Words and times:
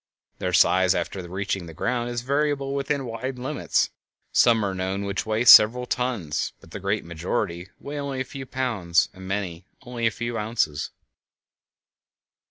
Their 0.39 0.51
size 0.51 0.95
after 0.95 1.21
reaching 1.29 1.67
the 1.67 1.75
ground 1.75 2.09
is 2.09 2.21
variable 2.23 2.73
within 2.73 3.05
wide 3.05 3.37
limits; 3.37 3.91
some 4.31 4.65
are 4.65 4.73
known 4.73 5.03
which 5.05 5.27
weigh 5.27 5.45
several 5.45 5.85
tons, 5.85 6.53
but 6.59 6.71
the 6.71 6.79
great 6.79 7.05
majority 7.05 7.67
weigh 7.77 7.99
only 7.99 8.19
a 8.19 8.23
few 8.23 8.47
pounds 8.47 9.09
and 9.13 9.27
many 9.27 9.67
only 9.83 10.07
a 10.07 10.09
few 10.09 10.39
ounces. 10.39 10.89